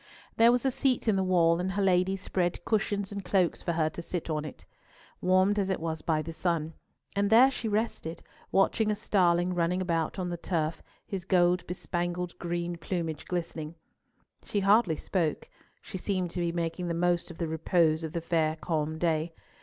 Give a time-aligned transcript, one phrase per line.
[0.35, 3.73] There was a seat in the wall, and her ladies spread cushions and cloaks for
[3.73, 4.65] her to sit on it,
[5.21, 6.73] warmed as it was by the sun;
[7.15, 12.35] and there she rested, watching a starling running about on the turf, his gold bespangled
[12.39, 13.75] green plumage glistening.
[14.43, 15.47] She hardly spoke;
[15.83, 19.35] she seemed to be making the most of the repose of the fair calm day.